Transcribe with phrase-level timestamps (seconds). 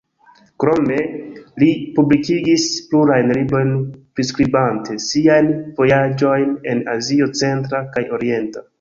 [0.61, 0.95] Krome,
[1.63, 1.67] li
[1.97, 3.71] publikigis plurajn librojn
[4.21, 8.69] priskribante siajn vojaĝojn en Azio centra kaj orienta.